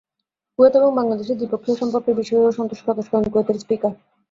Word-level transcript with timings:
Kuwait 0.59 0.73
এবং 0.75 0.91
বাংলাদেশের 0.95 1.39
দ্বিপক্ষীয় 1.39 1.77
সম্পর্কের 1.81 2.17
বিষয়েও 2.21 2.55
সন্তোষ 2.57 2.79
প্রকাশ 2.85 3.05
করেন 3.09 3.25
কুয়েতের 3.31 3.57
স্পিকার। 3.59 3.91